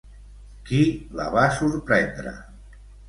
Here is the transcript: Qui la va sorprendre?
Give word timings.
Qui 0.69 0.79
la 1.19 1.27
va 1.35 1.43
sorprendre? 1.59 2.35